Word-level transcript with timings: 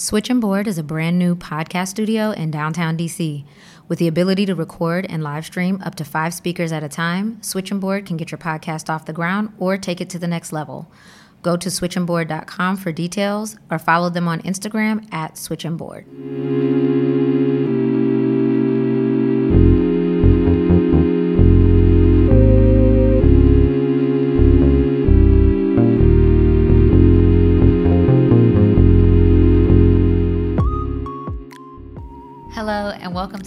Switching 0.00 0.38
Board 0.38 0.68
is 0.68 0.78
a 0.78 0.84
brand 0.84 1.18
new 1.18 1.34
podcast 1.34 1.88
studio 1.88 2.30
in 2.30 2.52
downtown 2.52 2.96
DC. 2.96 3.44
With 3.88 3.98
the 3.98 4.06
ability 4.06 4.46
to 4.46 4.54
record 4.54 5.04
and 5.10 5.24
live 5.24 5.44
stream 5.44 5.82
up 5.84 5.96
to 5.96 6.04
five 6.04 6.32
speakers 6.32 6.70
at 6.70 6.84
a 6.84 6.88
time, 6.88 7.42
Switching 7.42 7.80
Board 7.80 8.06
can 8.06 8.16
get 8.16 8.30
your 8.30 8.38
podcast 8.38 8.88
off 8.88 9.06
the 9.06 9.12
ground 9.12 9.52
or 9.58 9.76
take 9.76 10.00
it 10.00 10.08
to 10.10 10.18
the 10.20 10.28
next 10.28 10.52
level. 10.52 10.88
Go 11.42 11.56
to 11.56 11.68
switchingboard.com 11.68 12.76
for 12.76 12.92
details 12.92 13.56
or 13.72 13.80
follow 13.80 14.08
them 14.08 14.28
on 14.28 14.40
Instagram 14.42 15.12
at 15.12 15.34
switchingboard. 15.34 16.06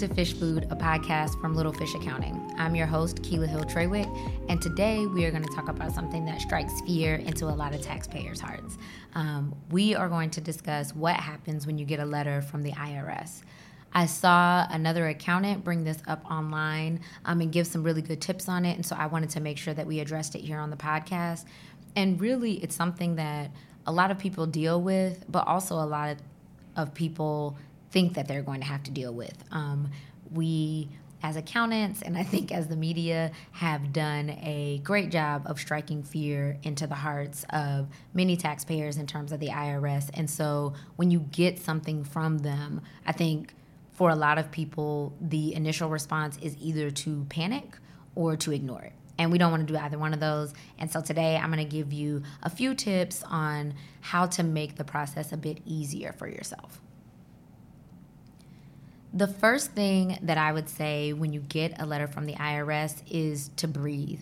To 0.01 0.07
Fish 0.07 0.33
Food, 0.33 0.63
a 0.71 0.75
podcast 0.75 1.39
from 1.39 1.53
Little 1.53 1.71
Fish 1.71 1.93
Accounting. 1.93 2.55
I'm 2.57 2.73
your 2.73 2.87
host, 2.87 3.21
Keela 3.21 3.45
Hill 3.45 3.65
Trawick, 3.65 4.09
and 4.49 4.59
today 4.59 5.05
we 5.05 5.25
are 5.25 5.29
going 5.29 5.43
to 5.43 5.53
talk 5.53 5.69
about 5.69 5.91
something 5.91 6.25
that 6.25 6.41
strikes 6.41 6.81
fear 6.87 7.17
into 7.17 7.45
a 7.45 7.53
lot 7.53 7.75
of 7.75 7.83
taxpayers' 7.83 8.39
hearts. 8.39 8.79
Um, 9.13 9.53
we 9.69 9.93
are 9.93 10.09
going 10.09 10.31
to 10.31 10.41
discuss 10.41 10.95
what 10.95 11.17
happens 11.17 11.67
when 11.67 11.77
you 11.77 11.85
get 11.85 11.99
a 11.99 12.05
letter 12.05 12.41
from 12.41 12.63
the 12.63 12.71
IRS. 12.71 13.43
I 13.93 14.07
saw 14.07 14.65
another 14.71 15.07
accountant 15.07 15.63
bring 15.63 15.83
this 15.83 16.01
up 16.07 16.25
online 16.31 17.01
um, 17.25 17.39
and 17.39 17.51
give 17.51 17.67
some 17.67 17.83
really 17.83 18.01
good 18.01 18.21
tips 18.21 18.49
on 18.49 18.65
it, 18.65 18.77
and 18.77 18.83
so 18.83 18.95
I 18.95 19.05
wanted 19.05 19.29
to 19.31 19.39
make 19.39 19.59
sure 19.59 19.75
that 19.75 19.85
we 19.85 19.99
addressed 19.99 20.33
it 20.33 20.41
here 20.41 20.57
on 20.57 20.71
the 20.71 20.77
podcast. 20.77 21.45
And 21.95 22.19
really, 22.19 22.53
it's 22.63 22.75
something 22.75 23.17
that 23.17 23.51
a 23.85 23.91
lot 23.91 24.09
of 24.09 24.17
people 24.17 24.47
deal 24.47 24.81
with, 24.81 25.25
but 25.29 25.45
also 25.45 25.75
a 25.75 25.85
lot 25.85 26.09
of, 26.09 26.17
of 26.75 26.93
people 26.95 27.55
think 27.91 28.13
that 28.15 28.27
they're 28.27 28.41
going 28.41 28.61
to 28.61 28.67
have 28.67 28.83
to 28.83 28.91
deal 28.91 29.13
with. 29.13 29.43
Um, 29.51 29.91
we, 30.31 30.89
as 31.21 31.35
accountants, 31.35 32.01
and 32.01 32.17
I 32.17 32.23
think 32.23 32.51
as 32.51 32.67
the 32.67 32.75
media, 32.75 33.31
have 33.51 33.93
done 33.93 34.31
a 34.41 34.81
great 34.83 35.11
job 35.11 35.43
of 35.45 35.59
striking 35.59 36.03
fear 36.03 36.57
into 36.63 36.87
the 36.87 36.95
hearts 36.95 37.45
of 37.51 37.87
many 38.13 38.37
taxpayers 38.37 38.97
in 38.97 39.07
terms 39.07 39.31
of 39.31 39.39
the 39.39 39.49
IRS. 39.49 40.09
And 40.13 40.29
so 40.29 40.73
when 40.95 41.11
you 41.11 41.19
get 41.31 41.59
something 41.59 42.03
from 42.03 42.39
them, 42.39 42.81
I 43.05 43.11
think 43.11 43.53
for 43.91 44.09
a 44.09 44.15
lot 44.15 44.37
of 44.37 44.51
people, 44.51 45.13
the 45.21 45.53
initial 45.53 45.89
response 45.89 46.37
is 46.41 46.55
either 46.59 46.89
to 46.89 47.25
panic 47.29 47.77
or 48.15 48.35
to 48.37 48.51
ignore 48.51 48.81
it. 48.81 48.93
And 49.19 49.31
we 49.31 49.37
don't 49.37 49.51
want 49.51 49.67
to 49.67 49.71
do 49.71 49.77
either 49.77 49.99
one 49.99 50.13
of 50.13 50.19
those. 50.19 50.53
And 50.79 50.89
so 50.89 51.01
today 51.01 51.35
I'm 51.37 51.51
going 51.51 51.63
to 51.63 51.69
give 51.69 51.93
you 51.93 52.23
a 52.41 52.49
few 52.49 52.73
tips 52.73 53.23
on 53.29 53.75
how 53.99 54.25
to 54.27 54.43
make 54.43 54.77
the 54.77 54.83
process 54.83 55.31
a 55.31 55.37
bit 55.37 55.59
easier 55.65 56.13
for 56.13 56.27
yourself. 56.27 56.81
The 59.13 59.27
first 59.27 59.71
thing 59.71 60.17
that 60.21 60.37
I 60.37 60.53
would 60.53 60.69
say 60.69 61.11
when 61.11 61.33
you 61.33 61.41
get 61.41 61.81
a 61.81 61.85
letter 61.85 62.07
from 62.07 62.25
the 62.25 62.33
IRS 62.33 63.01
is 63.09 63.49
to 63.57 63.67
breathe. 63.67 64.21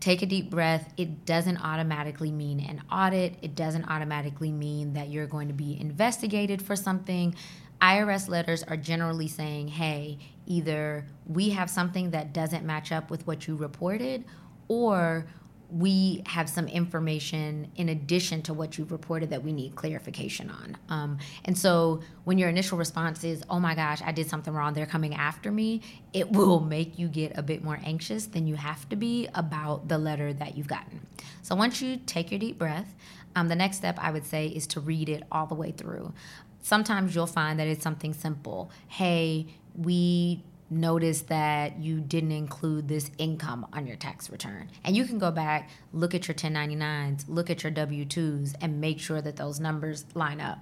Take 0.00 0.22
a 0.22 0.26
deep 0.26 0.50
breath. 0.50 0.92
It 0.96 1.24
doesn't 1.24 1.58
automatically 1.58 2.32
mean 2.32 2.60
an 2.60 2.82
audit, 2.90 3.36
it 3.42 3.54
doesn't 3.54 3.84
automatically 3.84 4.50
mean 4.50 4.94
that 4.94 5.08
you're 5.08 5.26
going 5.26 5.48
to 5.48 5.54
be 5.54 5.80
investigated 5.80 6.60
for 6.60 6.74
something. 6.74 7.34
IRS 7.80 8.28
letters 8.28 8.62
are 8.64 8.76
generally 8.76 9.28
saying, 9.28 9.68
hey, 9.68 10.18
either 10.46 11.06
we 11.26 11.50
have 11.50 11.70
something 11.70 12.10
that 12.10 12.32
doesn't 12.32 12.64
match 12.64 12.90
up 12.90 13.10
with 13.10 13.26
what 13.26 13.46
you 13.46 13.54
reported, 13.54 14.24
or 14.68 15.26
we 15.70 16.22
have 16.26 16.48
some 16.48 16.68
information 16.68 17.70
in 17.76 17.88
addition 17.88 18.42
to 18.42 18.54
what 18.54 18.78
you've 18.78 18.92
reported 18.92 19.30
that 19.30 19.42
we 19.42 19.52
need 19.52 19.74
clarification 19.74 20.50
on. 20.50 20.76
Um, 20.88 21.18
and 21.44 21.58
so 21.58 22.00
when 22.24 22.38
your 22.38 22.48
initial 22.48 22.78
response 22.78 23.24
is, 23.24 23.42
oh 23.50 23.58
my 23.58 23.74
gosh, 23.74 24.00
I 24.02 24.12
did 24.12 24.28
something 24.28 24.54
wrong, 24.54 24.74
they're 24.74 24.86
coming 24.86 25.14
after 25.14 25.50
me, 25.50 25.82
it 26.12 26.30
will 26.30 26.60
make 26.60 26.98
you 26.98 27.08
get 27.08 27.36
a 27.36 27.42
bit 27.42 27.64
more 27.64 27.80
anxious 27.84 28.26
than 28.26 28.46
you 28.46 28.54
have 28.54 28.88
to 28.90 28.96
be 28.96 29.28
about 29.34 29.88
the 29.88 29.98
letter 29.98 30.32
that 30.32 30.56
you've 30.56 30.68
gotten. 30.68 31.06
So 31.42 31.54
once 31.56 31.82
you 31.82 31.98
take 32.06 32.30
your 32.30 32.38
deep 32.38 32.58
breath, 32.58 32.94
um, 33.34 33.48
the 33.48 33.56
next 33.56 33.78
step 33.78 33.98
I 34.00 34.10
would 34.10 34.24
say 34.24 34.46
is 34.46 34.66
to 34.68 34.80
read 34.80 35.08
it 35.08 35.24
all 35.32 35.46
the 35.46 35.54
way 35.54 35.72
through. 35.72 36.12
Sometimes 36.62 37.14
you'll 37.14 37.26
find 37.26 37.58
that 37.58 37.68
it's 37.68 37.82
something 37.82 38.12
simple. 38.12 38.70
Hey, 38.88 39.46
we 39.76 40.42
notice 40.68 41.22
that 41.22 41.78
you 41.78 42.00
didn't 42.00 42.32
include 42.32 42.88
this 42.88 43.10
income 43.18 43.66
on 43.72 43.86
your 43.86 43.96
tax 43.96 44.30
return. 44.30 44.70
And 44.84 44.96
you 44.96 45.04
can 45.04 45.18
go 45.18 45.30
back, 45.30 45.70
look 45.92 46.14
at 46.14 46.26
your 46.26 46.34
1099s, 46.34 47.24
look 47.28 47.50
at 47.50 47.62
your 47.62 47.70
W 47.70 48.04
2s, 48.04 48.54
and 48.60 48.80
make 48.80 48.98
sure 48.98 49.20
that 49.20 49.36
those 49.36 49.60
numbers 49.60 50.04
line 50.14 50.40
up. 50.40 50.58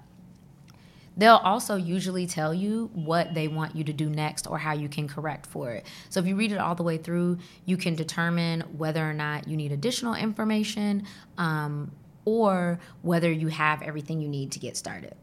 They'll 1.16 1.36
also 1.36 1.76
usually 1.76 2.26
tell 2.26 2.52
you 2.52 2.90
what 2.92 3.34
they 3.34 3.46
want 3.46 3.76
you 3.76 3.84
to 3.84 3.92
do 3.92 4.10
next 4.10 4.48
or 4.48 4.58
how 4.58 4.72
you 4.72 4.88
can 4.88 5.06
correct 5.06 5.46
for 5.46 5.70
it. 5.70 5.86
So 6.10 6.18
if 6.18 6.26
you 6.26 6.34
read 6.34 6.50
it 6.50 6.58
all 6.58 6.74
the 6.74 6.82
way 6.82 6.98
through, 6.98 7.38
you 7.64 7.76
can 7.76 7.94
determine 7.94 8.62
whether 8.76 9.08
or 9.08 9.14
not 9.14 9.46
you 9.46 9.56
need 9.56 9.70
additional 9.70 10.14
information 10.14 11.06
um, 11.38 11.92
or 12.24 12.80
whether 13.02 13.30
you 13.30 13.48
have 13.48 13.80
everything 13.82 14.20
you 14.20 14.28
need 14.28 14.50
to 14.52 14.58
get 14.58 14.76
started. 14.76 15.14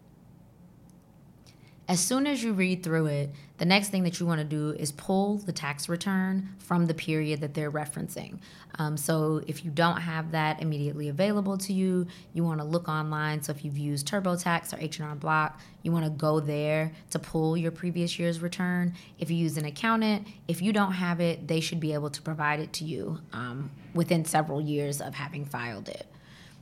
As 1.91 1.99
soon 1.99 2.25
as 2.25 2.41
you 2.41 2.53
read 2.53 2.83
through 2.83 3.07
it, 3.07 3.31
the 3.57 3.65
next 3.65 3.89
thing 3.89 4.03
that 4.03 4.17
you 4.17 4.25
want 4.25 4.39
to 4.39 4.45
do 4.45 4.69
is 4.79 4.93
pull 4.93 5.39
the 5.39 5.51
tax 5.51 5.89
return 5.89 6.47
from 6.57 6.85
the 6.85 6.93
period 6.93 7.41
that 7.41 7.53
they're 7.53 7.69
referencing. 7.69 8.37
Um, 8.79 8.95
so 8.95 9.41
if 9.45 9.65
you 9.65 9.71
don't 9.71 9.97
have 9.97 10.31
that 10.31 10.61
immediately 10.61 11.09
available 11.09 11.57
to 11.57 11.73
you, 11.73 12.07
you 12.31 12.45
want 12.45 12.61
to 12.61 12.65
look 12.65 12.87
online. 12.87 13.43
So 13.43 13.51
if 13.51 13.65
you've 13.65 13.77
used 13.77 14.07
TurboTax 14.07 14.73
or 14.73 14.79
H&R 14.79 15.15
Block, 15.15 15.59
you 15.83 15.91
want 15.91 16.05
to 16.05 16.11
go 16.11 16.39
there 16.39 16.93
to 17.09 17.19
pull 17.19 17.57
your 17.57 17.71
previous 17.71 18.17
year's 18.17 18.39
return. 18.39 18.93
If 19.19 19.29
you 19.29 19.35
use 19.35 19.57
an 19.57 19.65
accountant, 19.65 20.29
if 20.47 20.61
you 20.61 20.71
don't 20.71 20.93
have 20.93 21.19
it, 21.19 21.45
they 21.45 21.59
should 21.59 21.81
be 21.81 21.93
able 21.93 22.09
to 22.11 22.21
provide 22.21 22.61
it 22.61 22.71
to 22.71 22.85
you 22.85 23.19
um, 23.33 23.69
within 23.93 24.23
several 24.23 24.61
years 24.61 25.01
of 25.01 25.13
having 25.13 25.43
filed 25.43 25.89
it 25.89 26.07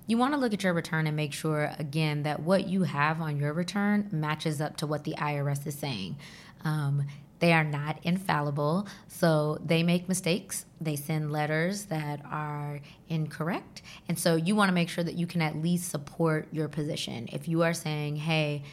you 0.09 0.17
want 0.17 0.33
to 0.33 0.39
look 0.39 0.53
at 0.53 0.63
your 0.63 0.73
return 0.73 1.05
and 1.05 1.15
make 1.15 1.33
sure, 1.33 1.71
again, 1.77 2.23
that 2.23 2.41
what 2.41 2.67
you 2.67 2.81
have 2.81 3.21
on 3.21 3.37
your 3.37 3.53
return 3.53 4.09
matches 4.11 4.59
up 4.59 4.75
to 4.77 4.87
what 4.87 5.03
the 5.03 5.13
IRS 5.13 5.67
is 5.67 5.75
saying. 5.75 6.17
Um, 6.65 7.05
they 7.37 7.53
are 7.53 7.63
not 7.63 7.99
infallible, 8.01 8.87
so 9.07 9.59
they 9.63 9.83
make 9.83 10.09
mistakes. 10.09 10.65
They 10.81 10.95
send 10.95 11.31
letters 11.31 11.85
that 11.85 12.21
are 12.25 12.79
incorrect. 13.07 13.83
And 14.07 14.17
so 14.17 14.35
you 14.35 14.55
want 14.55 14.69
to 14.69 14.73
make 14.73 14.89
sure 14.89 15.03
that 15.03 15.13
you 15.13 15.27
can 15.27 15.43
at 15.43 15.55
least 15.55 15.91
support 15.91 16.47
your 16.51 16.67
position. 16.69 17.29
If 17.31 17.47
you 17.47 17.61
are 17.61 17.75
saying, 17.75 18.15
hey, 18.15 18.63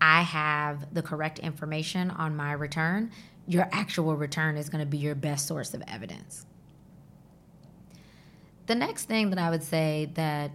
I 0.00 0.22
have 0.22 0.92
the 0.92 1.02
correct 1.02 1.38
information 1.38 2.10
on 2.10 2.34
my 2.34 2.50
return, 2.52 3.12
your 3.46 3.68
actual 3.70 4.16
return 4.16 4.56
is 4.56 4.68
going 4.68 4.84
to 4.84 4.90
be 4.90 4.98
your 4.98 5.14
best 5.14 5.46
source 5.46 5.72
of 5.72 5.84
evidence. 5.86 6.46
The 8.66 8.74
next 8.74 9.04
thing 9.04 9.30
that 9.30 9.38
I 9.38 9.50
would 9.50 9.62
say 9.62 10.10
that 10.14 10.50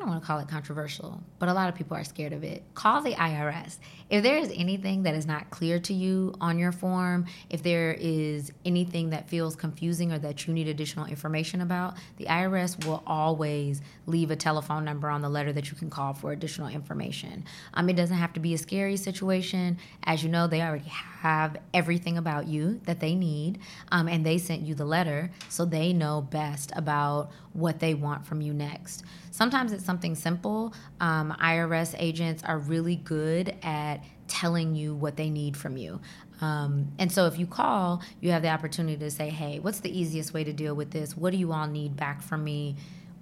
don't 0.00 0.08
want 0.08 0.22
to 0.22 0.26
call 0.26 0.38
it 0.38 0.48
controversial, 0.48 1.22
but 1.38 1.48
a 1.48 1.52
lot 1.52 1.68
of 1.68 1.74
people 1.74 1.96
are 1.96 2.04
scared 2.04 2.32
of 2.32 2.42
it. 2.42 2.62
Call 2.74 3.02
the 3.02 3.12
IRS. 3.12 3.76
If 4.08 4.22
there 4.22 4.38
is 4.38 4.50
anything 4.56 5.02
that 5.02 5.14
is 5.14 5.26
not 5.26 5.50
clear 5.50 5.78
to 5.80 5.92
you 5.92 6.34
on 6.40 6.58
your 6.58 6.72
form, 6.72 7.26
if 7.50 7.62
there 7.62 7.96
is 8.00 8.50
anything 8.64 9.10
that 9.10 9.28
feels 9.28 9.54
confusing 9.54 10.10
or 10.10 10.18
that 10.18 10.46
you 10.46 10.54
need 10.54 10.68
additional 10.68 11.06
information 11.06 11.60
about, 11.60 11.94
the 12.16 12.24
IRS 12.24 12.84
will 12.86 13.02
always 13.06 13.82
leave 14.06 14.30
a 14.30 14.36
telephone 14.36 14.84
number 14.84 15.08
on 15.08 15.20
the 15.20 15.28
letter 15.28 15.52
that 15.52 15.70
you 15.70 15.76
can 15.76 15.90
call 15.90 16.14
for 16.14 16.32
additional 16.32 16.68
information. 16.68 17.44
Um, 17.74 17.88
it 17.90 17.94
doesn't 17.94 18.16
have 18.16 18.32
to 18.32 18.40
be 18.40 18.54
a 18.54 18.58
scary 18.58 18.96
situation. 18.96 19.78
As 20.04 20.22
you 20.22 20.30
know, 20.30 20.46
they 20.46 20.62
already 20.62 20.88
have 20.88 21.58
everything 21.74 22.16
about 22.16 22.46
you 22.46 22.80
that 22.86 23.00
they 23.00 23.14
need, 23.14 23.58
um, 23.92 24.08
and 24.08 24.24
they 24.24 24.38
sent 24.38 24.62
you 24.62 24.74
the 24.74 24.86
letter, 24.86 25.30
so 25.50 25.66
they 25.66 25.92
know 25.92 26.22
best 26.22 26.72
about 26.74 27.30
what 27.52 27.80
they 27.80 27.94
want 27.94 28.24
from 28.24 28.40
you 28.40 28.54
next. 28.54 29.04
Sometimes 29.30 29.72
it's 29.72 29.84
something 29.90 30.14
simple. 30.14 30.72
Um, 31.00 31.36
IRS 31.42 31.96
agents 31.98 32.44
are 32.44 32.58
really 32.58 32.94
good 32.94 33.56
at 33.64 34.04
telling 34.28 34.76
you 34.76 34.94
what 34.94 35.16
they 35.16 35.28
need 35.28 35.56
from 35.56 35.76
you. 35.76 36.00
Um, 36.40 36.92
and 37.00 37.10
so 37.10 37.26
if 37.26 37.40
you 37.40 37.46
call, 37.46 38.00
you 38.20 38.30
have 38.30 38.42
the 38.42 38.50
opportunity 38.50 38.96
to 38.98 39.10
say, 39.10 39.30
hey, 39.30 39.58
what's 39.58 39.80
the 39.80 39.90
easiest 39.90 40.32
way 40.32 40.44
to 40.44 40.52
deal 40.52 40.76
with 40.76 40.92
this? 40.92 41.16
What 41.16 41.32
do 41.32 41.38
you 41.38 41.52
all 41.52 41.66
need 41.66 41.96
back 41.96 42.22
from 42.22 42.44
me? 42.44 42.76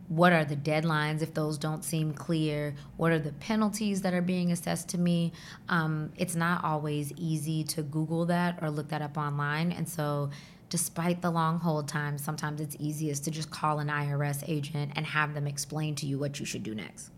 What 0.09 0.33
are 0.33 0.45
the 0.45 0.57
deadlines 0.57 1.21
if 1.21 1.35
those 1.35 1.59
don't 1.59 1.85
seem 1.85 2.15
clear? 2.15 2.75
What 2.97 3.13
are 3.13 3.19
the 3.19 3.33
penalties 3.33 4.03
that 4.03 4.15
are 4.15 4.23
being 4.23 4.51
assessed 4.51 4.89
to 4.91 4.99
me? 4.99 5.33
Um, 5.69 6.13
it's 6.17 6.35
not 6.35 6.65
always 6.65 7.13
easy 7.17 7.63
to 7.65 7.83
Google 7.83 8.25
that 8.27 8.59
or 8.63 8.71
look 8.71 8.89
that 8.89 9.03
up 9.03 9.19
online. 9.19 9.71
And 9.71 9.87
so 9.87 10.31
despite 10.71 11.21
the 11.21 11.31
long 11.31 11.59
hold 11.59 11.89
time, 11.89 12.17
sometimes 12.17 12.61
it's 12.61 12.77
easiest 12.79 13.25
to 13.25 13.31
just 13.31 13.51
call 13.51 13.81
an 13.81 13.89
IRS 13.89 14.45
agent 14.47 14.93
and 14.97 15.05
have 15.05 15.35
them 15.35 15.47
explain 15.47 15.95
to 15.97 16.07
you 16.07 16.19
what 16.19 16.41
you 16.41 16.47
should 16.47 16.63
do 16.63 16.75
next. 16.75 17.11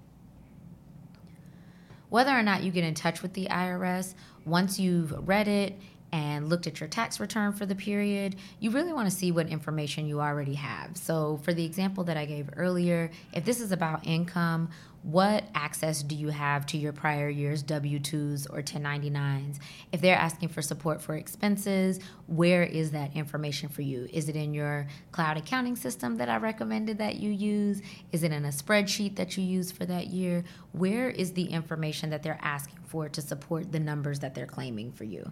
Whether 2.08 2.36
or 2.36 2.42
not 2.42 2.64
you 2.64 2.72
get 2.72 2.82
in 2.82 2.94
touch 2.94 3.22
with 3.22 3.34
the 3.34 3.46
IRS, 3.46 4.14
once 4.44 4.80
you've 4.80 5.28
read 5.28 5.46
it 5.46 5.78
and 6.12 6.48
looked 6.48 6.66
at 6.66 6.80
your 6.80 6.88
tax 6.88 7.20
return 7.20 7.52
for 7.52 7.66
the 7.66 7.74
period, 7.74 8.36
you 8.58 8.70
really 8.70 8.92
want 8.92 9.08
to 9.08 9.14
see 9.14 9.32
what 9.32 9.48
information 9.48 10.06
you 10.06 10.20
already 10.20 10.54
have. 10.54 10.96
So, 10.96 11.38
for 11.42 11.54
the 11.54 11.64
example 11.64 12.04
that 12.04 12.16
I 12.16 12.26
gave 12.26 12.50
earlier, 12.56 13.10
if 13.32 13.44
this 13.44 13.60
is 13.60 13.72
about 13.72 14.06
income, 14.06 14.70
what 15.02 15.44
access 15.54 16.02
do 16.02 16.14
you 16.14 16.28
have 16.28 16.66
to 16.66 16.76
your 16.76 16.92
prior 16.92 17.30
year's 17.30 17.62
W 17.62 17.98
2s 17.98 18.46
or 18.50 18.60
1099s? 18.60 19.58
If 19.92 20.02
they're 20.02 20.16
asking 20.16 20.50
for 20.50 20.60
support 20.60 21.00
for 21.00 21.14
expenses, 21.14 22.00
where 22.26 22.62
is 22.62 22.90
that 22.90 23.16
information 23.16 23.70
for 23.70 23.80
you? 23.80 24.08
Is 24.12 24.28
it 24.28 24.36
in 24.36 24.52
your 24.52 24.86
cloud 25.10 25.38
accounting 25.38 25.76
system 25.76 26.16
that 26.16 26.28
I 26.28 26.36
recommended 26.36 26.98
that 26.98 27.16
you 27.16 27.30
use? 27.30 27.80
Is 28.12 28.24
it 28.24 28.32
in 28.32 28.44
a 28.44 28.48
spreadsheet 28.48 29.16
that 29.16 29.38
you 29.38 29.44
use 29.44 29.72
for 29.72 29.86
that 29.86 30.08
year? 30.08 30.44
Where 30.72 31.08
is 31.08 31.32
the 31.32 31.44
information 31.44 32.10
that 32.10 32.22
they're 32.22 32.38
asking 32.42 32.80
for 32.86 33.08
to 33.08 33.22
support 33.22 33.72
the 33.72 33.80
numbers 33.80 34.18
that 34.18 34.34
they're 34.34 34.44
claiming 34.44 34.92
for 34.92 35.04
you? 35.04 35.30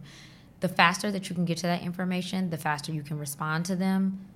The 0.61 0.69
faster 0.69 1.11
that 1.11 1.29
you 1.29 1.35
can 1.35 1.45
get 1.45 1.59
to 1.59 1.67
that 1.69 1.83
information, 1.83 2.51
the 2.51 2.59
faster 2.59 2.93
you 2.93 3.03
can 3.03 3.19
respond 3.19 3.65
to 3.67 3.77
them 3.77 4.27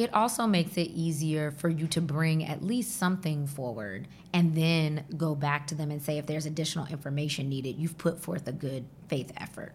it 0.00 0.14
also 0.14 0.46
makes 0.46 0.78
it 0.78 0.90
easier 0.92 1.50
for 1.50 1.68
you 1.68 1.86
to 1.88 2.00
bring 2.00 2.42
at 2.42 2.62
least 2.64 2.96
something 2.96 3.46
forward 3.46 4.08
and 4.32 4.54
then 4.54 5.04
go 5.14 5.34
back 5.34 5.66
to 5.66 5.74
them 5.74 5.90
and 5.90 6.00
say 6.00 6.16
if 6.16 6.24
there's 6.24 6.46
additional 6.46 6.86
information 6.86 7.50
needed, 7.50 7.76
you've 7.76 7.98
put 7.98 8.18
forth 8.18 8.48
a 8.48 8.52
good 8.52 8.86
faith 9.08 9.30
effort. 9.36 9.74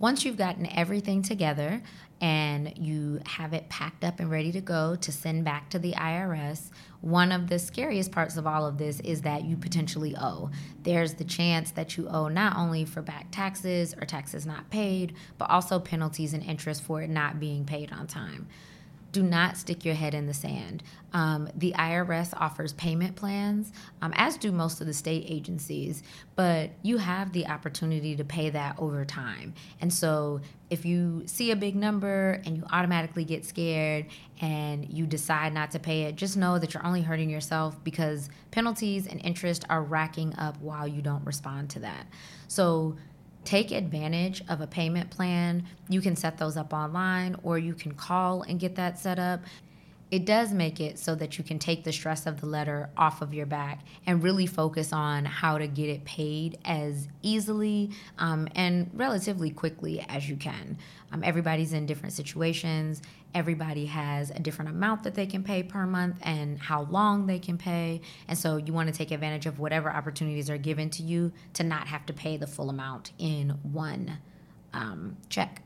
Once 0.00 0.24
you've 0.24 0.36
gotten 0.36 0.66
everything 0.76 1.22
together 1.22 1.82
and 2.20 2.72
you 2.78 3.20
have 3.26 3.52
it 3.52 3.68
packed 3.68 4.04
up 4.04 4.20
and 4.20 4.30
ready 4.30 4.52
to 4.52 4.60
go 4.60 4.94
to 4.94 5.10
send 5.10 5.44
back 5.44 5.68
to 5.68 5.78
the 5.78 5.92
IRS, 5.92 6.70
one 7.00 7.32
of 7.32 7.48
the 7.48 7.58
scariest 7.58 8.12
parts 8.12 8.36
of 8.36 8.46
all 8.46 8.64
of 8.64 8.78
this 8.78 9.00
is 9.00 9.22
that 9.22 9.44
you 9.44 9.56
potentially 9.56 10.14
owe. 10.16 10.50
There's 10.84 11.14
the 11.14 11.24
chance 11.24 11.72
that 11.72 11.96
you 11.96 12.08
owe 12.08 12.28
not 12.28 12.56
only 12.56 12.84
for 12.84 13.02
back 13.02 13.26
taxes 13.32 13.92
or 13.94 14.04
taxes 14.04 14.46
not 14.46 14.70
paid, 14.70 15.14
but 15.36 15.50
also 15.50 15.80
penalties 15.80 16.32
and 16.32 16.44
interest 16.44 16.82
for 16.82 17.02
it 17.02 17.10
not 17.10 17.40
being 17.40 17.64
paid 17.64 17.92
on 17.92 18.06
time 18.06 18.46
do 19.18 19.24
not 19.24 19.56
stick 19.56 19.84
your 19.84 19.96
head 19.96 20.14
in 20.14 20.26
the 20.28 20.34
sand. 20.34 20.80
Um, 21.12 21.48
the 21.56 21.72
IRS 21.76 22.32
offers 22.36 22.72
payment 22.74 23.16
plans, 23.16 23.72
um, 24.00 24.12
as 24.14 24.36
do 24.36 24.52
most 24.52 24.80
of 24.80 24.86
the 24.86 24.94
state 24.94 25.24
agencies, 25.26 26.04
but 26.36 26.70
you 26.82 26.98
have 26.98 27.32
the 27.32 27.48
opportunity 27.48 28.14
to 28.14 28.24
pay 28.24 28.50
that 28.50 28.76
over 28.78 29.04
time. 29.04 29.54
And 29.80 29.92
so 29.92 30.40
if 30.70 30.84
you 30.84 31.24
see 31.26 31.50
a 31.50 31.56
big 31.56 31.74
number 31.74 32.40
and 32.46 32.56
you 32.56 32.64
automatically 32.70 33.24
get 33.24 33.44
scared 33.44 34.06
and 34.40 34.88
you 34.88 35.04
decide 35.04 35.52
not 35.52 35.72
to 35.72 35.80
pay 35.80 36.02
it, 36.02 36.14
just 36.14 36.36
know 36.36 36.60
that 36.60 36.72
you're 36.72 36.86
only 36.86 37.02
hurting 37.02 37.28
yourself 37.28 37.82
because 37.82 38.30
penalties 38.52 39.08
and 39.08 39.20
interest 39.24 39.64
are 39.68 39.82
racking 39.82 40.32
up 40.38 40.60
while 40.60 40.86
you 40.86 41.02
don't 41.02 41.24
respond 41.24 41.70
to 41.70 41.80
that. 41.80 42.06
So 42.46 42.96
take 43.48 43.70
advantage 43.72 44.42
of 44.50 44.60
a 44.60 44.66
payment 44.66 45.08
plan. 45.08 45.66
You 45.88 46.02
can 46.02 46.16
set 46.16 46.36
those 46.36 46.58
up 46.58 46.74
online 46.74 47.34
or 47.42 47.58
you 47.58 47.72
can 47.72 47.92
call 47.92 48.42
and 48.42 48.60
get 48.60 48.74
that 48.74 48.98
set 48.98 49.18
up. 49.18 49.40
It 50.10 50.26
does 50.26 50.52
make 50.52 50.80
it 50.80 50.98
so 50.98 51.14
that 51.14 51.38
you 51.38 51.44
can 51.44 51.58
take 51.58 51.82
the 51.82 51.92
stress 51.92 52.26
of 52.26 52.42
the 52.42 52.46
letter 52.46 52.90
off 52.94 53.22
of 53.22 53.32
your 53.32 53.46
back 53.46 53.86
and 54.06 54.22
really 54.22 54.46
focus 54.46 54.92
on 54.92 55.24
how 55.24 55.56
to 55.56 55.66
get 55.66 55.88
it 55.88 56.04
paid 56.04 56.58
as 56.66 57.08
easily 57.22 57.90
um, 58.18 58.48
and 58.54 58.90
relatively 58.92 59.48
quickly 59.48 60.04
as 60.10 60.28
you 60.28 60.36
can. 60.36 60.76
Um, 61.10 61.24
everybody's 61.24 61.72
in 61.72 61.86
different 61.86 62.12
situations. 62.12 63.00
Everybody 63.34 63.86
has 63.86 64.30
a 64.30 64.38
different 64.38 64.70
amount 64.70 65.04
that 65.04 65.14
they 65.14 65.26
can 65.26 65.44
pay 65.44 65.62
per 65.62 65.86
month 65.86 66.16
and 66.22 66.58
how 66.58 66.82
long 66.82 67.26
they 67.26 67.38
can 67.38 67.58
pay. 67.58 68.00
And 68.26 68.38
so 68.38 68.56
you 68.56 68.72
want 68.72 68.88
to 68.88 68.94
take 68.94 69.10
advantage 69.10 69.46
of 69.46 69.58
whatever 69.58 69.90
opportunities 69.90 70.48
are 70.48 70.58
given 70.58 70.90
to 70.90 71.02
you 71.02 71.32
to 71.54 71.62
not 71.62 71.88
have 71.88 72.06
to 72.06 72.12
pay 72.12 72.36
the 72.36 72.46
full 72.46 72.70
amount 72.70 73.12
in 73.18 73.50
one 73.62 74.18
um, 74.72 75.16
check. 75.28 75.62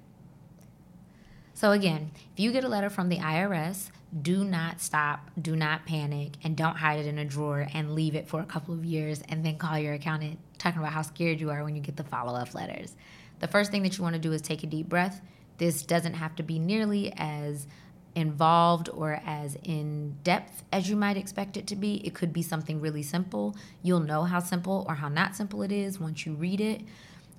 So, 1.55 1.71
again, 1.71 2.11
if 2.33 2.41
you 2.41 2.51
get 2.51 2.65
a 2.65 2.69
letter 2.69 2.91
from 2.91 3.09
the 3.09 3.19
IRS, 3.19 3.91
do 4.21 4.45
not 4.45 4.81
stop, 4.81 5.31
do 5.41 5.55
not 5.55 5.87
panic, 5.87 6.33
and 6.43 6.57
don't 6.57 6.77
hide 6.77 6.99
it 6.99 7.07
in 7.07 7.19
a 7.19 7.25
drawer 7.25 7.67
and 7.73 7.95
leave 7.95 8.15
it 8.15 8.27
for 8.27 8.41
a 8.41 8.45
couple 8.45 8.75
of 8.75 8.85
years 8.85 9.23
and 9.29 9.45
then 9.45 9.59
call 9.59 9.79
your 9.79 9.95
accountant 9.95 10.39
talking 10.59 10.81
about 10.81 10.93
how 10.93 11.03
scared 11.03 11.41
you 11.41 11.51
are 11.51 11.63
when 11.63 11.77
you 11.77 11.81
get 11.81 11.97
the 11.97 12.05
follow 12.05 12.35
up 12.35 12.55
letters. 12.55 12.97
The 13.41 13.49
first 13.49 13.71
thing 13.71 13.83
that 13.85 13.97
you 13.97 14.03
want 14.03 14.15
to 14.15 14.21
do 14.21 14.33
is 14.33 14.43
take 14.43 14.63
a 14.63 14.67
deep 14.67 14.89
breath 14.89 15.21
this 15.63 15.85
doesn't 15.85 16.15
have 16.15 16.35
to 16.35 16.43
be 16.43 16.59
nearly 16.59 17.13
as 17.17 17.69
involved 18.17 18.89
or 18.93 19.23
as 19.25 19.57
in 19.63 20.17
depth 20.25 20.65
as 20.73 20.91
you 20.91 20.97
might 20.97 21.17
expect 21.17 21.57
it 21.57 21.69
to 21.69 21.77
be. 21.77 22.05
It 22.05 22.15
could 22.15 22.33
be 22.33 22.43
something 22.43 22.81
really 22.81 23.05
simple. 23.05 23.55
You'll 23.81 24.01
know 24.01 24.25
how 24.25 24.41
simple 24.41 24.85
or 24.89 24.97
how 24.97 25.09
not 25.09 25.37
simple 25.37 25.63
it 25.63 25.71
is 25.71 26.01
once 26.01 26.27
you 26.27 26.35
read 26.35 26.61
it. 26.61 26.81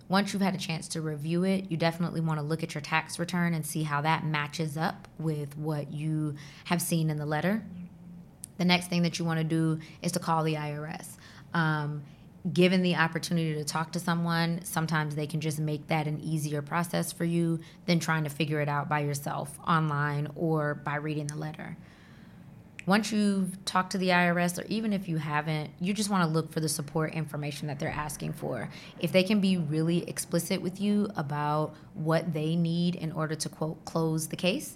Once 0.08 0.32
you've 0.32 0.42
had 0.42 0.56
a 0.56 0.58
chance 0.58 0.88
to 0.88 1.02
review 1.02 1.44
it, 1.44 1.70
you 1.70 1.76
definitely 1.76 2.22
want 2.22 2.40
to 2.40 2.46
look 2.46 2.64
at 2.64 2.74
your 2.74 2.82
tax 2.82 3.20
return 3.20 3.54
and 3.54 3.66
see 3.66 3.84
how 3.84 4.00
that 4.00 4.26
matches 4.26 4.78
up 4.78 5.10
with 5.20 5.58
what 5.58 5.92
you 5.92 6.34
have 6.64 6.82
seen 6.82 7.10
in 7.10 7.18
the 7.18 7.26
letter. 7.26 7.62
The 8.58 8.64
next 8.64 8.88
thing 8.88 9.02
that 9.02 9.20
you 9.20 9.26
want 9.26 9.42
to 9.42 9.44
do 9.44 9.82
is 10.02 10.14
to 10.14 10.20
call 10.20 10.46
the 10.46 10.54
IRS. 10.54 11.18
Um, 11.54 12.04
given 12.52 12.82
the 12.82 12.96
opportunity 12.96 13.54
to 13.54 13.64
talk 13.64 13.94
to 13.94 14.00
someone, 14.00 14.60
sometimes 14.66 15.16
they 15.16 15.28
can 15.28 15.40
just 15.40 15.60
make 15.60 15.88
that 15.88 16.08
an 16.08 16.20
easier 16.20 16.62
process 16.62 17.12
for 17.12 17.24
you 17.24 17.60
than 17.86 18.00
trying 18.00 18.26
to 18.26 18.30
figure 18.30 18.60
it 18.60 18.68
out 18.68 18.90
by 18.90 19.00
yourself 19.00 19.58
online 19.66 20.28
or 20.36 20.76
by 20.76 20.96
reading 20.96 21.28
the 21.28 21.38
letter. 21.38 21.78
Once 22.86 23.14
you've 23.14 23.64
talked 23.64 23.94
to 23.94 23.98
the 23.98 24.10
IRS, 24.10 24.62
or 24.62 24.66
even 24.68 24.92
if 24.92 25.08
you 25.08 25.16
haven't, 25.16 25.70
you 25.80 25.94
just 25.94 26.10
want 26.10 26.22
to 26.22 26.30
look 26.30 26.52
for 26.52 26.60
the 26.60 26.68
support 26.68 27.14
information 27.14 27.70
that 27.70 27.80
they're 27.80 27.88
asking 27.90 28.34
for. 28.34 28.70
If 29.00 29.14
they 29.14 29.24
can 29.24 29.40
be 29.40 29.56
really 29.56 30.08
explicit 30.10 30.62
with 30.62 30.82
you 30.82 31.08
about 31.16 31.76
what 31.94 32.34
they 32.34 32.58
need 32.58 32.96
in 32.96 33.14
order 33.14 33.36
to 33.36 33.48
quote 33.48 33.86
close 33.86 34.28
the 34.28 34.36
case, 34.36 34.76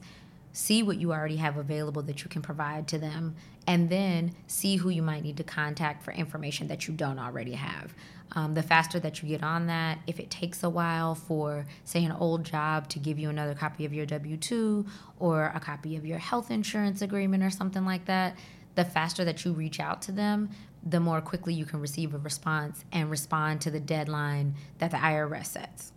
see 0.57 0.81
what 0.81 0.97
you 0.97 1.13
already 1.13 1.35
have 1.35 1.55
available 1.55 2.01
that 2.01 2.23
you 2.23 2.29
can 2.29 2.41
provide 2.41 2.87
to 2.87 2.97
them, 2.97 3.35
and 3.67 3.91
then 3.91 4.33
see 4.47 4.77
who 4.77 4.89
you 4.89 5.03
might 5.03 5.21
need 5.21 5.37
to 5.37 5.43
contact 5.43 6.03
for 6.03 6.11
information 6.13 6.67
that 6.67 6.87
you 6.87 6.93
don't 6.95 7.19
already 7.19 7.53
have. 7.53 7.93
Um, 8.31 8.55
the 8.55 8.63
faster 8.63 8.99
that 9.01 9.21
you 9.21 9.29
get 9.29 9.43
on 9.43 9.67
that, 9.67 9.99
if 10.07 10.19
it 10.19 10.31
takes 10.31 10.63
a 10.63 10.69
while 10.69 11.13
for, 11.13 11.67
say, 11.83 12.03
an 12.03 12.11
old 12.11 12.43
job 12.43 12.89
to 12.89 12.97
give 12.97 13.19
you 13.19 13.29
another 13.29 13.53
copy 13.53 13.85
of 13.85 13.93
your 13.93 14.07
W 14.07 14.35
2 14.35 14.83
or 15.19 15.51
a 15.53 15.59
copy 15.59 15.95
of 15.95 16.07
your 16.07 16.17
health 16.17 16.49
insurance 16.49 17.03
agreement 17.03 17.43
or 17.43 17.51
something 17.51 17.85
like 17.85 18.05
that, 18.05 18.35
the 18.73 18.83
faster 18.83 19.23
that 19.23 19.45
you 19.45 19.53
reach 19.53 19.79
out 19.79 20.01
to 20.03 20.11
them, 20.11 20.49
the 20.83 20.99
more 20.99 21.21
quickly 21.21 21.53
you 21.53 21.65
can 21.65 21.79
receive 21.79 22.15
a 22.15 22.17
response 22.17 22.83
and 22.91 23.11
respond 23.11 23.61
to 23.61 23.69
the 23.69 23.79
deadline 23.79 24.55
that 24.79 24.89
the 24.89 24.97
IRS 24.97 25.45
sets. 25.45 25.93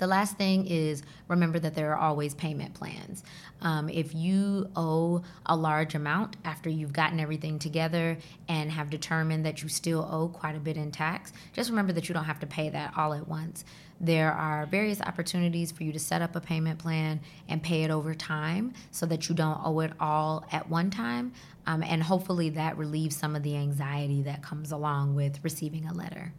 The 0.00 0.06
last 0.06 0.38
thing 0.38 0.66
is 0.66 1.02
remember 1.28 1.58
that 1.58 1.74
there 1.74 1.92
are 1.92 1.98
always 1.98 2.32
payment 2.32 2.72
plans. 2.72 3.22
Um, 3.60 3.90
if 3.90 4.14
you 4.14 4.70
owe 4.74 5.22
a 5.44 5.54
large 5.54 5.94
amount 5.94 6.38
after 6.42 6.70
you've 6.70 6.94
gotten 6.94 7.20
everything 7.20 7.58
together 7.58 8.16
and 8.48 8.72
have 8.72 8.88
determined 8.88 9.44
that 9.44 9.62
you 9.62 9.68
still 9.68 10.08
owe 10.10 10.28
quite 10.28 10.56
a 10.56 10.58
bit 10.58 10.78
in 10.78 10.90
tax, 10.90 11.34
just 11.52 11.68
remember 11.68 11.92
that 11.92 12.08
you 12.08 12.14
don't 12.14 12.24
have 12.24 12.40
to 12.40 12.46
pay 12.46 12.70
that 12.70 12.94
all 12.96 13.12
at 13.12 13.28
once. 13.28 13.66
There 14.00 14.32
are 14.32 14.64
various 14.64 15.02
opportunities 15.02 15.70
for 15.70 15.82
you 15.82 15.92
to 15.92 15.98
set 15.98 16.22
up 16.22 16.34
a 16.34 16.40
payment 16.40 16.78
plan 16.78 17.20
and 17.46 17.62
pay 17.62 17.82
it 17.82 17.90
over 17.90 18.14
time 18.14 18.72
so 18.92 19.04
that 19.04 19.28
you 19.28 19.34
don't 19.34 19.60
owe 19.62 19.80
it 19.80 19.92
all 20.00 20.46
at 20.50 20.70
one 20.70 20.88
time. 20.88 21.34
Um, 21.66 21.82
and 21.82 22.02
hopefully 22.02 22.48
that 22.50 22.78
relieves 22.78 23.16
some 23.16 23.36
of 23.36 23.42
the 23.42 23.54
anxiety 23.54 24.22
that 24.22 24.42
comes 24.42 24.72
along 24.72 25.14
with 25.14 25.44
receiving 25.44 25.84
a 25.84 25.92
letter. 25.92 26.32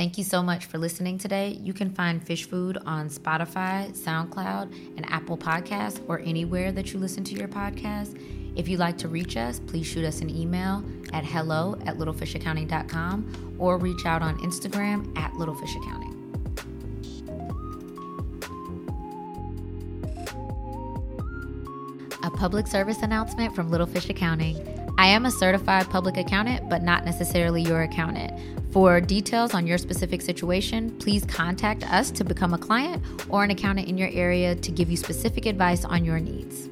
Thank 0.00 0.16
you 0.16 0.24
so 0.24 0.42
much 0.42 0.64
for 0.64 0.78
listening 0.78 1.18
today. 1.18 1.58
You 1.62 1.74
can 1.74 1.90
find 1.90 2.26
Fish 2.26 2.48
Food 2.48 2.78
on 2.86 3.10
Spotify, 3.10 3.92
SoundCloud, 3.92 4.96
and 4.96 5.04
Apple 5.12 5.36
Podcasts, 5.36 6.02
or 6.08 6.20
anywhere 6.20 6.72
that 6.72 6.94
you 6.94 6.98
listen 6.98 7.22
to 7.24 7.34
your 7.34 7.48
podcast. 7.48 8.18
If 8.56 8.66
you'd 8.66 8.80
like 8.80 8.96
to 8.96 9.08
reach 9.08 9.36
us, 9.36 9.60
please 9.60 9.86
shoot 9.86 10.06
us 10.06 10.22
an 10.22 10.30
email 10.30 10.82
at 11.12 11.26
hello 11.26 11.76
at 11.84 11.98
littlefishaccounting.com 11.98 13.56
or 13.58 13.76
reach 13.76 14.06
out 14.06 14.22
on 14.22 14.38
Instagram 14.38 15.14
at 15.18 15.32
littlefishaccounting. 15.32 16.16
A 22.22 22.30
public 22.30 22.66
service 22.66 23.02
announcement 23.02 23.54
from 23.54 23.70
Little 23.70 23.86
Fish 23.86 24.08
Accounting. 24.08 24.56
I 24.96 25.08
am 25.08 25.26
a 25.26 25.30
certified 25.30 25.90
public 25.90 26.16
accountant, 26.16 26.70
but 26.70 26.82
not 26.82 27.04
necessarily 27.04 27.60
your 27.60 27.82
accountant. 27.82 28.59
For 28.72 29.00
details 29.00 29.52
on 29.52 29.66
your 29.66 29.78
specific 29.78 30.22
situation, 30.22 30.96
please 30.98 31.24
contact 31.24 31.82
us 31.90 32.12
to 32.12 32.22
become 32.22 32.54
a 32.54 32.58
client 32.58 33.02
or 33.28 33.42
an 33.42 33.50
accountant 33.50 33.88
in 33.88 33.98
your 33.98 34.10
area 34.12 34.54
to 34.54 34.70
give 34.70 34.88
you 34.88 34.96
specific 34.96 35.46
advice 35.46 35.84
on 35.84 36.04
your 36.04 36.20
needs. 36.20 36.68